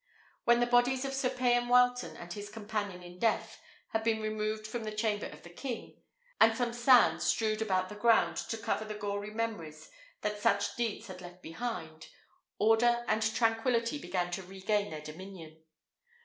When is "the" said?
0.61-0.65, 4.83-4.91, 5.43-5.49, 7.87-7.93, 8.83-8.95